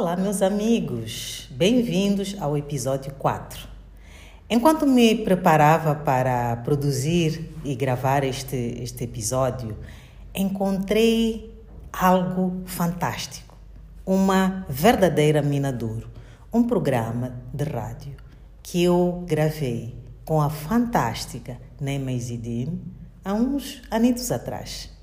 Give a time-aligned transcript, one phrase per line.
[0.00, 3.68] Olá, meus amigos, bem-vindos ao episódio 4.
[4.48, 9.76] Enquanto me preparava para produzir e gravar este, este episódio,
[10.32, 11.52] encontrei
[11.92, 13.56] algo fantástico,
[14.06, 16.08] uma verdadeira mina duro,
[16.52, 18.14] um programa de rádio
[18.62, 22.80] que eu gravei com a fantástica Neima Isidine
[23.24, 24.96] há uns anos atrás.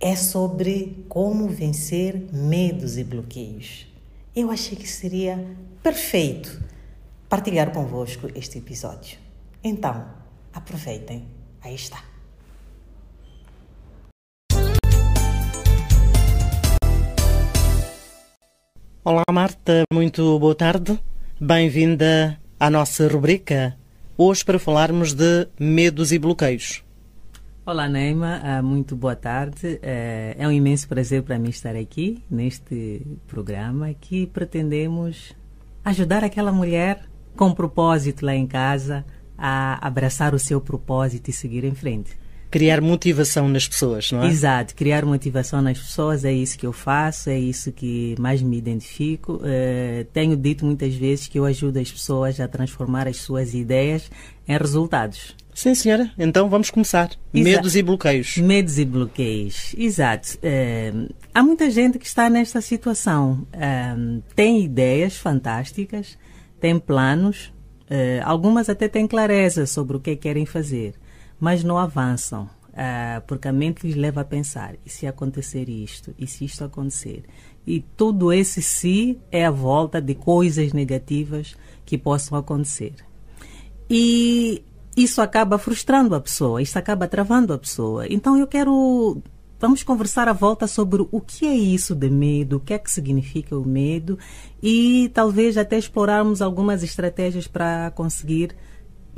[0.00, 3.84] É sobre como vencer medos e bloqueios.
[4.34, 5.44] Eu achei que seria
[5.82, 6.62] perfeito
[7.28, 9.18] partilhar convosco este episódio.
[9.62, 10.08] Então,
[10.54, 11.24] aproveitem.
[11.60, 12.00] Aí está.
[19.02, 20.96] Olá Marta, muito boa tarde.
[21.40, 23.76] Bem-vinda à nossa rubrica.
[24.16, 26.84] Hoje para falarmos de medos e bloqueios.
[27.68, 29.78] Olá Neima, ah, muito boa tarde.
[29.82, 35.36] Eh, é um imenso prazer para mim estar aqui neste programa que pretendemos
[35.84, 37.02] ajudar aquela mulher
[37.36, 39.04] com propósito lá em casa
[39.36, 42.18] a abraçar o seu propósito e seguir em frente
[42.50, 44.28] criar motivação nas pessoas, não é?
[44.28, 48.56] Exato, criar motivação nas pessoas é isso que eu faço, é isso que mais me
[48.56, 49.34] identifico.
[49.34, 54.10] Uh, tenho dito muitas vezes que eu ajudo as pessoas a transformar as suas ideias
[54.46, 55.36] em resultados.
[55.54, 56.10] Sim, senhora.
[56.16, 57.10] Então vamos começar.
[57.34, 57.56] Exato.
[57.56, 58.36] Medos e bloqueios.
[58.38, 59.74] Medos e bloqueios.
[59.76, 60.38] Exato.
[60.38, 63.46] Uh, há muita gente que está nesta situação.
[63.52, 66.16] Uh, tem ideias fantásticas,
[66.60, 67.52] tem planos,
[68.22, 70.94] algumas até têm clareza sobre o que querem fazer
[71.38, 72.48] mas não avançam.
[72.68, 76.14] Uh, porque a mente lhes leva a pensar: e se acontecer isto?
[76.18, 77.24] E se isto acontecer?
[77.66, 82.94] E tudo esse se é a volta de coisas negativas que possam acontecer.
[83.90, 84.62] E
[84.96, 88.06] isso acaba frustrando a pessoa, isso acaba travando a pessoa.
[88.08, 89.20] Então eu quero.
[89.60, 92.90] Vamos conversar à volta sobre o que é isso de medo, o que é que
[92.90, 94.16] significa o medo
[94.62, 98.54] e talvez até explorarmos algumas estratégias para conseguir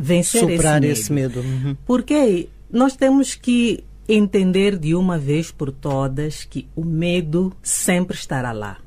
[0.00, 1.41] vencer Superar esse medo.
[1.41, 1.66] Esse medo.
[1.66, 1.77] Uhum.
[1.87, 8.53] Porque nós temos que entender de uma vez por todas que o medo sempre estará
[8.53, 8.78] lá.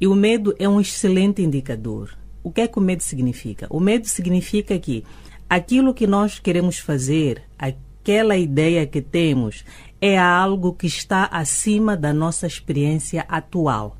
[0.00, 2.16] E o medo é um excelente indicador.
[2.42, 3.66] O que é que o medo significa?
[3.70, 5.04] O medo significa que
[5.48, 9.64] aquilo que nós queremos fazer, aquela ideia que temos,
[10.00, 13.96] é algo que está acima da nossa experiência atual.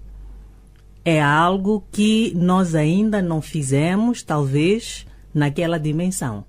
[1.05, 6.45] É algo que nós ainda não fizemos, talvez, naquela dimensão.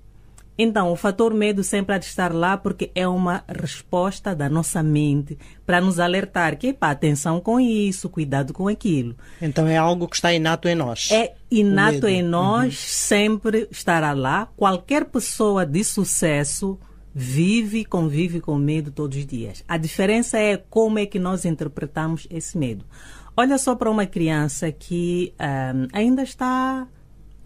[0.60, 4.82] Então, o fator medo sempre há de estar lá porque é uma resposta da nossa
[4.82, 9.14] mente para nos alertar que, pá, atenção com isso, cuidado com aquilo.
[9.40, 11.10] Então, é algo que está inato em nós.
[11.12, 12.72] É inato em nós, uhum.
[12.72, 14.48] sempre estará lá.
[14.56, 16.76] Qualquer pessoa de sucesso
[17.14, 19.62] vive, convive com medo todos os dias.
[19.68, 22.84] A diferença é como é que nós interpretamos esse medo.
[23.36, 26.88] Olha só para uma criança que um, ainda está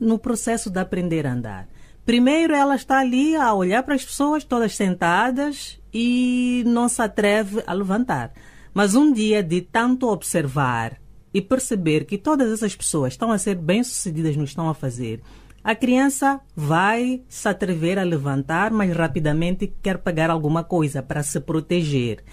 [0.02, 1.68] no processo de aprender a andar.
[2.04, 7.62] Primeiro, ela está ali a olhar para as pessoas todas sentadas e não se atreve
[7.66, 8.32] a levantar.
[8.74, 11.00] Mas um dia, de tanto observar
[11.32, 15.20] e perceber que todas essas pessoas estão a ser bem-sucedidas no que estão a fazer,
[15.62, 21.38] a criança vai se atrever a levantar, mas rapidamente quer pegar alguma coisa para se
[21.38, 22.24] proteger.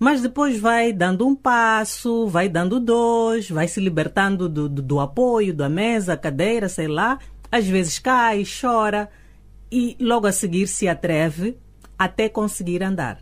[0.00, 4.98] Mas depois vai dando um passo, vai dando dois, vai se libertando do, do, do
[4.98, 7.18] apoio, da mesa, cadeira, sei lá.
[7.52, 9.10] Às vezes cai, chora
[9.70, 11.58] e logo a seguir se atreve
[11.98, 13.18] até conseguir andar.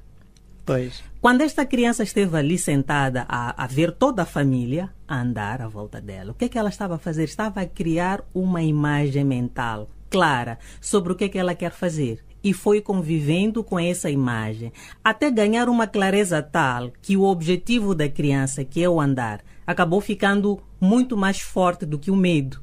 [0.65, 1.03] Pois.
[1.21, 5.67] Quando esta criança esteve ali sentada a, a, ver toda a família a andar à
[5.67, 7.25] volta dela, o que é que ela estava a fazer?
[7.25, 12.28] Estava a criar uma imagem mental clara sobre o que é que ela quer fazer
[12.43, 18.09] e foi convivendo com essa imagem, até ganhar uma clareza tal que o objetivo da
[18.09, 22.63] criança, que é o andar, acabou ficando muito mais forte do que o medo.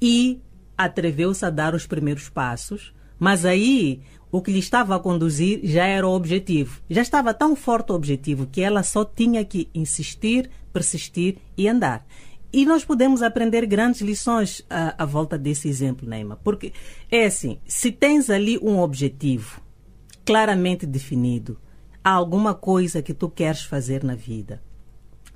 [0.00, 0.40] E
[0.76, 4.00] atreveu-se a dar os primeiros passos, mas aí
[4.30, 6.80] o que lhe estava a conduzir já era o objetivo.
[6.88, 12.06] Já estava tão forte o objetivo que ela só tinha que insistir, persistir e andar.
[12.52, 16.36] E nós podemos aprender grandes lições à, à, volta desse exemplo, Neima.
[16.36, 16.72] Porque
[17.10, 19.60] é assim, se tens ali um objetivo
[20.24, 21.58] claramente definido,
[22.02, 24.62] há alguma coisa que tu queres fazer na vida,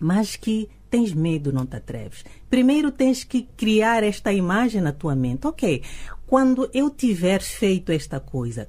[0.01, 2.25] mas que tens medo, não te atreves.
[2.51, 5.47] Primeiro tens que criar esta imagem na tua mente.
[5.47, 5.83] Ok,
[6.27, 8.69] quando eu tiver feito esta coisa,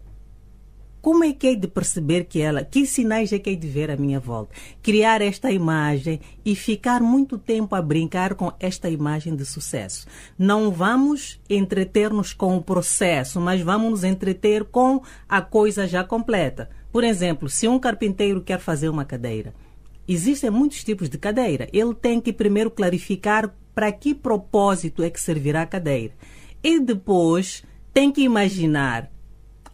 [1.03, 3.91] como é que é de perceber que ela, que sinais é que é de ver
[3.91, 4.55] à minha volta?
[4.81, 10.07] Criar esta imagem e ficar muito tempo a brincar com esta imagem de sucesso.
[10.39, 16.69] Não vamos entreter-nos com o processo, mas vamos nos entreter com a coisa já completa.
[16.89, 19.53] Por exemplo, se um carpinteiro quer fazer uma cadeira,
[20.07, 21.67] existem muitos tipos de cadeira.
[21.73, 26.13] Ele tem que primeiro clarificar para que propósito é que servirá a cadeira.
[26.63, 27.61] E depois
[27.93, 29.11] tem que imaginar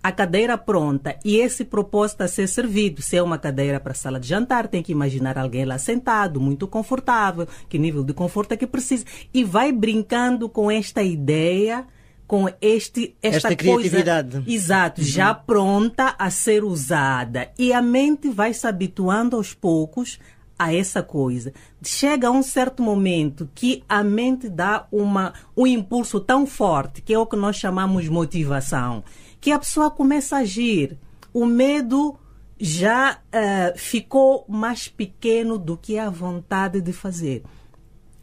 [0.02, 3.02] a cadeira pronta e esse propósito a ser servido.
[3.02, 6.68] Se é uma cadeira para sala de jantar, tem que imaginar alguém lá sentado, muito
[6.68, 9.06] confortável, que nível de conforto é que precisa.
[9.34, 11.86] E vai brincando com esta ideia,
[12.26, 14.32] com este, esta, esta criatividade.
[14.32, 15.08] Coisa, exato, uhum.
[15.08, 17.50] já pronta a ser usada.
[17.58, 20.18] E a mente vai se habituando aos poucos
[20.58, 21.54] a essa coisa.
[21.82, 27.14] Chega a um certo momento que a mente dá uma, um impulso tão forte, que
[27.14, 29.04] é o que nós chamamos motivação
[29.40, 30.98] que a pessoa começa a agir.
[31.34, 32.18] O medo
[32.60, 37.44] já uh, ficou mais pequeno do que a vontade de fazer.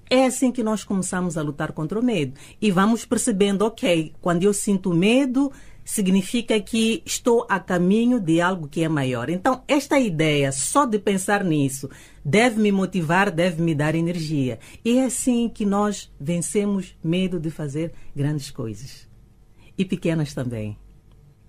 [0.09, 2.35] É assim que nós começamos a lutar contra o medo.
[2.61, 5.51] E vamos percebendo, ok, quando eu sinto medo,
[5.85, 9.29] significa que estou a caminho de algo que é maior.
[9.31, 11.89] Então, esta ideia, só de pensar nisso,
[12.25, 14.59] deve me motivar, deve me dar energia.
[14.85, 19.09] E é assim que nós vencemos medo de fazer grandes coisas.
[19.77, 20.77] E pequenas também.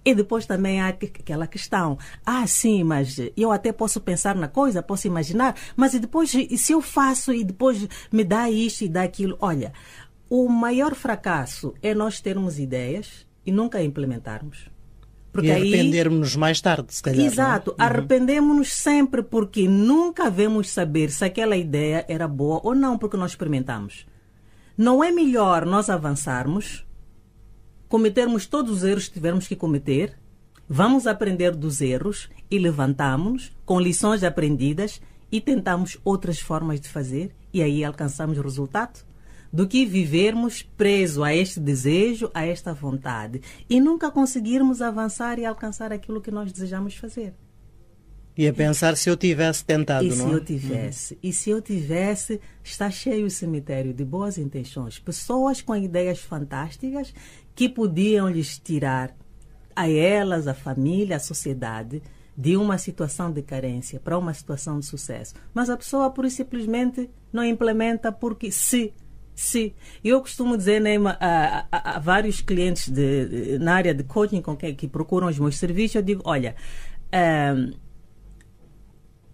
[0.08, 1.98] E depois também há aquela questão.
[2.26, 6.58] Ah, sim, mas eu até posso pensar na coisa, posso imaginar, mas e depois, e
[6.58, 9.38] se eu faço e depois me dá isto e dá aquilo?
[9.42, 9.74] Olha,
[10.30, 14.70] o maior fracasso é nós termos ideias e nunca implementarmos.
[15.30, 17.26] Porque e arrependermos-nos mais tarde, se calhar.
[17.26, 17.28] É?
[17.28, 17.76] Exato, uhum.
[17.78, 23.32] arrependemos-nos sempre porque nunca vemos saber se aquela ideia era boa ou não, porque nós
[23.32, 24.08] experimentamos.
[24.78, 26.87] Não é melhor nós avançarmos
[27.88, 30.18] cometermos todos os erros que tivermos que cometer,
[30.68, 35.02] vamos aprender dos erros e levantamos com lições aprendidas
[35.32, 39.06] e tentamos outras formas de fazer e aí alcançamos o resultado
[39.52, 45.46] do que vivermos preso a este desejo, a esta vontade e nunca conseguirmos avançar e
[45.46, 47.34] alcançar aquilo que nós desejamos fazer.
[48.38, 50.36] E a pensar se eu tivesse tentado, e não se é?
[50.36, 51.14] eu tivesse?
[51.16, 51.20] Uhum.
[51.24, 55.00] E se eu tivesse, está cheio o cemitério de boas intenções.
[55.00, 57.12] Pessoas com ideias fantásticas
[57.58, 59.18] que podiam lhes tirar
[59.76, 62.04] a elas, a família, a sociedade,
[62.38, 65.34] de uma situação de carência para uma situação de sucesso.
[65.56, 68.94] Mas a pessoa, por simplesmente, não implementa porque se.
[69.34, 69.74] Se.
[70.04, 74.42] Eu costumo dizer né, a, a, a, vários clientes de, de, na área de coaching
[74.42, 76.56] com que, que procuram os meus serviços, eu digo, olha,
[77.56, 77.74] um,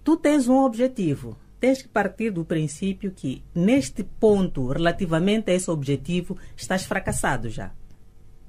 [0.02, 1.38] tu tens um objetivo.
[1.60, 7.74] Tens que partir do princípio que, neste ponto, relativamente a esse objetivo, estás fracassado já.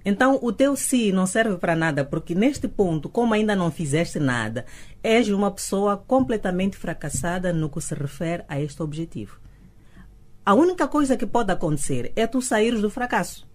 [0.04, 4.18] Então, o teu sim não serve para nada, porque neste ponto, como ainda não fizeste
[4.18, 4.66] nada,
[5.02, 9.40] és uma pessoa completamente fracassada no que se refere a este objetivo.
[10.44, 13.48] A única coisa que pode acontecer é tu saíres do fracasso.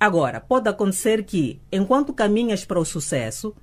[0.00, 3.54] Agora, pode acontecer que, enquanto caminhas para o sucesso,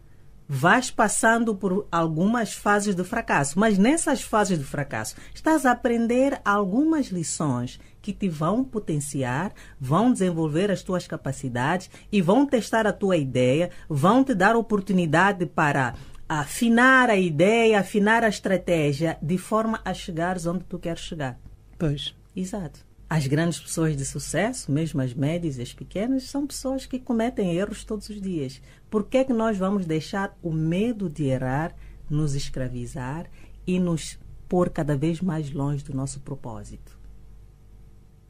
[0.53, 6.41] vais passando por algumas fases de fracasso, mas nessas fases de fracasso estás a aprender
[6.43, 12.91] algumas lições que te vão potenciar, vão desenvolver as tuas capacidades e vão testar a
[12.91, 15.93] tua ideia, vão te dar oportunidade para
[16.27, 21.39] afinar a ideia, afinar a estratégia de forma a chegares onde tu queres chegar.
[21.79, 22.13] Pois.
[22.35, 22.90] Exato.
[23.13, 27.53] As grandes pessoas de sucesso, mesmo as médias e as pequenas, são pessoas que cometem
[27.53, 28.61] erros todos os dias.
[28.89, 31.75] Por que é que nós vamos deixar o medo de errar
[32.09, 33.29] nos escravizar
[33.67, 36.97] e nos pôr cada vez mais longe do nosso propósito?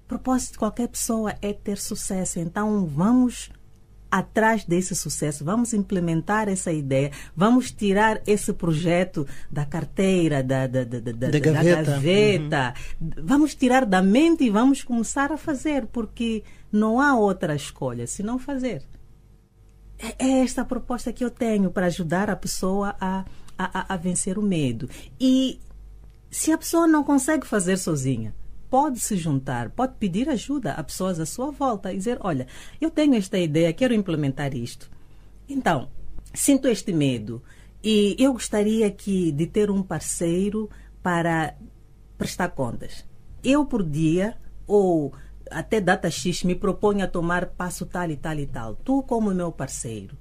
[0.05, 3.51] O propósito de qualquer pessoa é ter sucesso, então vamos
[4.11, 10.83] atrás desse sucesso, vamos implementar essa ideia, vamos tirar esse projeto da carteira, da, da,
[10.83, 12.73] da, da, da gaveta, da gaveta.
[12.99, 13.11] Uhum.
[13.23, 18.21] vamos tirar da mente e vamos começar a fazer, porque não há outra escolha se
[18.21, 18.83] não fazer.
[19.97, 23.23] É, é esta a proposta que eu tenho para ajudar a pessoa a,
[23.57, 24.89] a, a vencer o medo.
[25.19, 25.59] E
[26.29, 28.33] se a pessoa não consegue fazer sozinha,
[28.71, 32.47] pode se juntar, pode pedir ajuda a pessoas à sua volta e dizer: Olha,
[32.79, 34.89] eu tenho esta ideia, quero implementar isto.
[35.47, 35.89] Então,
[36.33, 37.43] sinto este medo
[37.83, 40.69] e eu gostaria que, de ter um parceiro
[41.03, 41.53] para
[42.17, 43.05] prestar contas.
[43.43, 45.13] Eu, por dia, ou
[45.49, 48.75] até data X, me proponho a tomar passo tal e tal e tal.
[48.75, 50.15] Tu, como meu parceiro.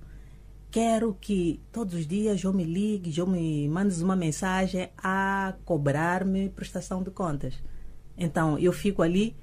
[0.73, 6.49] quero que todos os dias eu me ligue, eu me mandes uma mensagem a cobrar-me
[6.49, 7.54] prestação de contas.
[8.17, 9.37] Então, eu fico ali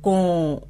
[0.00, 0.62] com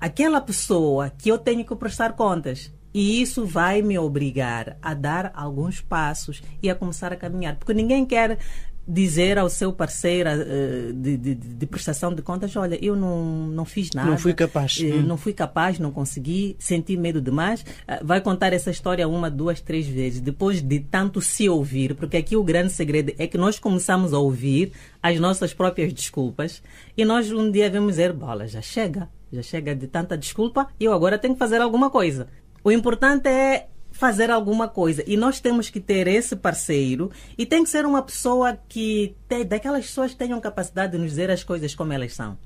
[0.00, 2.72] aquela pessoa que eu tenho que prestar contas.
[2.92, 7.56] E isso vai me obrigar a dar alguns passos e a começar a caminhar.
[7.56, 8.38] Porque ninguém quer
[8.86, 13.64] dizer ao seu parceiro uh, de, de, de, prestação de contas, olha, eu não, não
[13.64, 14.10] fiz nada.
[14.10, 14.76] Não fui capaz.
[14.76, 17.62] Uh, Não fui capaz, não consegui, senti medo demais.
[17.62, 20.20] Uh, vai contar essa história uma, duas, três vezes.
[20.20, 24.18] Depois de tanto se ouvir, porque aqui o grande segredo é que nós começamos a
[24.18, 26.62] ouvir as nossas próprias desculpas
[26.96, 29.08] e nós um dia vamos dizer, bola, já chega.
[29.32, 32.28] Já chega de tanta desculpa e eu agora tenho que fazer alguma coisa.
[32.62, 35.02] O importante é fazer alguma coisa.
[35.06, 39.44] E nós temos que ter esse parceiro e tem que ser uma pessoa que tem,
[39.44, 42.36] daquelas pessoas que tenham capacidade de nos dizer as coisas como elas são.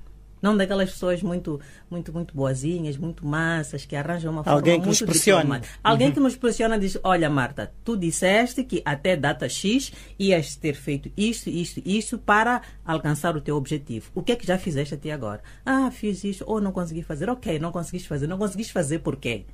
[0.40, 4.86] Não daquelas pessoas muito, muito, muito boazinhas, muito massas, que arranjam uma Alguém forma que
[4.86, 5.56] muito nos pressiona.
[5.56, 5.62] Uhum.
[5.84, 10.74] Alguém que nos pressiona diz, olha Marta, tu disseste que até data X ias ter
[10.74, 14.10] feito isto, isto, isto para alcançar o teu objetivo.
[14.14, 15.42] O que é que já fizeste até agora?
[15.64, 17.28] Ah, fiz isto, ou não consegui fazer.
[17.28, 18.26] Ok, não conseguiste fazer.
[18.26, 19.44] Não conseguiste fazer por quê?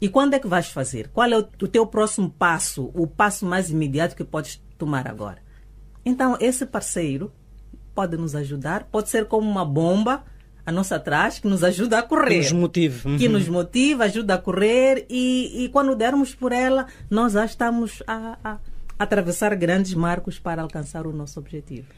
[0.00, 1.08] E quando é que vais fazer?
[1.08, 5.38] Qual é o, o teu próximo passo, o passo mais imediato que podes tomar agora?
[6.04, 7.32] Então, esse parceiro
[7.94, 10.24] pode nos ajudar, pode ser como uma bomba
[10.66, 12.28] a nossa atrás, que nos ajuda a correr.
[12.28, 13.08] Que nos motiva.
[13.08, 13.16] Uhum.
[13.16, 18.02] Que nos motiva, ajuda a correr e, e quando dermos por ela, nós já estamos
[18.06, 18.58] a, a, a
[18.98, 21.94] atravessar grandes marcos para alcançar o nosso objetivo.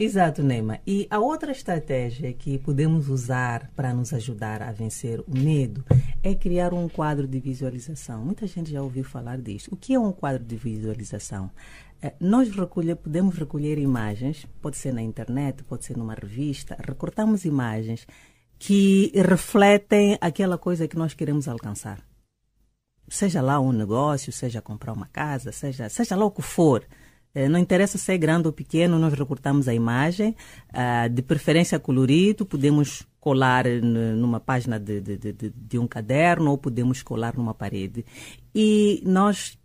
[0.00, 0.78] Exato, Neima.
[0.86, 5.84] E a outra estratégia que podemos usar para nos ajudar a vencer o medo
[6.22, 8.24] é criar um quadro de visualização.
[8.24, 9.68] Muita gente já ouviu falar disso.
[9.72, 11.50] O que é um quadro de visualização?
[12.20, 18.06] Nós recolher, podemos recolher imagens, pode ser na internet, pode ser numa revista, recortamos imagens
[18.56, 21.98] que refletem aquela coisa que nós queremos alcançar.
[23.08, 26.86] Seja lá um negócio, seja comprar uma casa, seja, seja lá o que for.
[27.50, 30.34] Não interessa se é grande ou pequeno, nós recortamos a imagem,
[31.12, 37.02] de preferência colorido, podemos colar numa página de, de, de, de, um caderno ou podemos
[37.02, 38.04] colar numa parede.
[38.54, 39.58] E nós,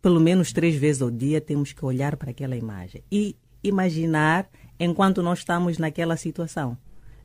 [0.00, 5.22] pelo menos três vezes ao dia, temos que olhar para aquela imagem e imaginar enquanto
[5.22, 6.76] nós estamos naquela situação.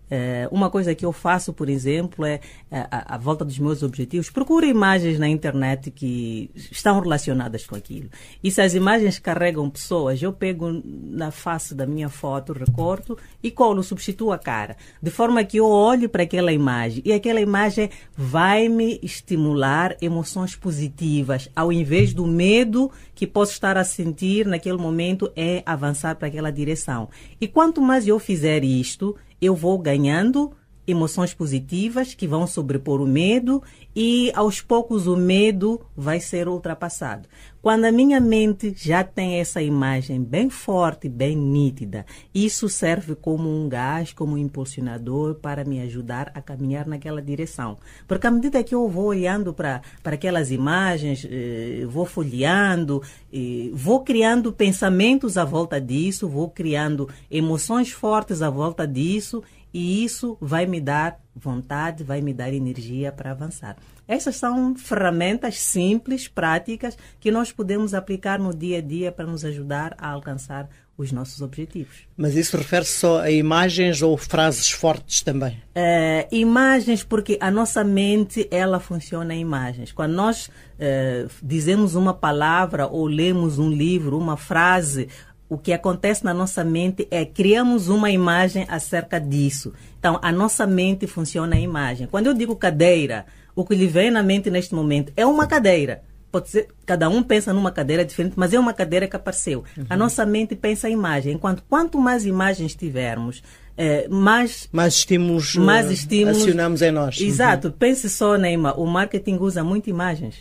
[0.09, 2.39] É, uma coisa que eu faço, por exemplo, é
[2.71, 4.29] a, a, volta dos meus objetivos.
[4.29, 8.09] Procuro imagens na internet que estão relacionadas com aquilo.
[8.43, 13.49] E se as imagens carregam pessoas, eu pego na face da minha foto, recorto e
[13.49, 14.77] colo, substituo a cara.
[15.01, 20.55] De forma que eu olhe para aquela imagem e aquela imagem vai me estimular emoções
[20.55, 26.27] positivas, ao invés do medo que posso estar a sentir naquele momento é avançar para
[26.27, 27.09] aquela direção.
[27.39, 30.53] E quanto mais eu fizer isto, eu vou ganhando
[30.87, 33.61] emoções positivas que vão sobrepor o medo
[33.95, 37.27] e aos poucos o medo vai ser ultrapassado.
[37.65, 43.49] Quando a minha mente já tem essa imagem bem forte, bem nítida, isso serve como
[43.49, 47.75] um gás, como um impulsionador para me ajudar a caminhar naquela direção.
[48.07, 53.01] Porque à medida que eu vou olhando para aquelas imagens, eh, vou folheando,
[53.33, 59.41] eh, vou criando pensamentos à volta disso, vou criando emoções fortes à volta disso
[59.75, 63.75] e isso vai me dar vontade, vai me dar energia para avançar.
[64.07, 69.43] Essas são ferramentas simples, práticas, que nós podemos aplicar no dia a dia para nos
[69.43, 72.07] ajudar a alcançar os nossos objetivos.
[72.15, 75.61] Mas isso refere-se só a imagens ou frases fortes também?
[75.75, 79.91] Uh, imagens, porque a nossa mente ela funciona em imagens.
[79.91, 85.09] Quando nós uh, dizemos uma palavra ou lemos um livro, uma frase,
[85.47, 89.73] o que acontece na nossa mente é criamos uma imagem acerca disso.
[89.99, 92.07] Então, a nossa mente funciona em imagem.
[92.07, 93.25] Quando eu digo cadeira,
[93.55, 96.01] o que lhe vem na mente neste momento é uma cadeira.
[96.31, 99.63] Pode ser, cada um pensa numa cadeira diferente, mas é uma cadeira que apareceu.
[99.77, 99.85] Uhum.
[99.89, 101.33] A nossa mente pensa em imagem.
[101.33, 103.41] Enquanto quanto mais imagens tivermos,
[103.77, 107.21] é, mais, mais estímulos, mais estímulos acionamos em nós.
[107.21, 107.67] Exato.
[107.67, 107.73] Uhum.
[107.73, 110.35] Pense só, Neymar, o marketing usa muito imagens.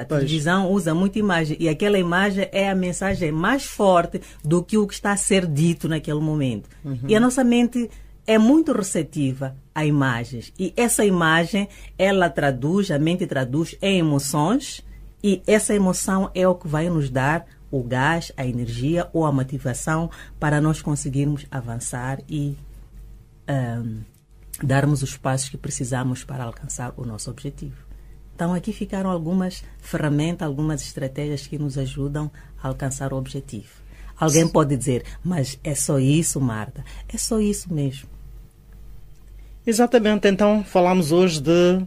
[0.00, 0.20] A pois.
[0.20, 4.86] televisão usa muita imagem e aquela imagem é a mensagem mais forte do que o
[4.86, 6.68] que está a ser dito naquele momento.
[6.84, 6.98] Uhum.
[7.06, 7.90] E a nossa mente
[8.26, 11.68] é muito receptiva a imagens e essa imagem
[11.98, 14.84] ela traduz, a mente traduz em emoções
[15.22, 19.32] e essa emoção é o que vai nos dar o gás, a energia ou a
[19.32, 22.56] motivação para nós conseguirmos avançar e
[23.48, 24.00] um,
[24.62, 27.85] darmos os passos que precisamos para alcançar o nosso objetivo.
[28.36, 32.30] Então, aqui ficaram algumas ferramentas, algumas estratégias que nos ajudam
[32.62, 33.72] a alcançar o objetivo.
[34.20, 36.84] Alguém pode dizer, mas é só isso, Marta?
[37.08, 38.06] É só isso mesmo.
[39.66, 40.28] Exatamente.
[40.28, 41.80] Então, falamos hoje de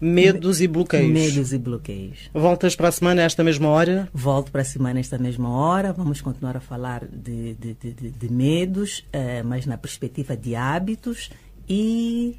[0.00, 1.12] Medos e bloqueios.
[1.12, 2.28] Medos e bloqueios.
[2.34, 4.08] Voltas para a semana, a esta mesma hora?
[4.12, 5.92] Volto para a semana, esta mesma hora.
[5.92, 11.30] Vamos continuar a falar de, de, de, de medos, eh, mas na perspectiva de hábitos.
[11.68, 12.36] E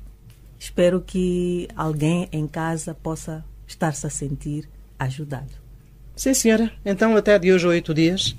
[0.60, 5.54] espero que alguém em casa possa estar-se a sentir ajudado.
[6.16, 6.72] Sim, senhora.
[6.86, 8.36] Então, até de hoje, oito dias.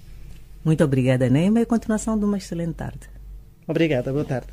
[0.63, 3.09] Muito obrigada, Neima, e continuação de uma excelente tarde.
[3.67, 4.49] Obrigada, boa tarde.